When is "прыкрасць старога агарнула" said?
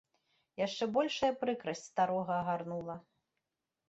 1.41-2.95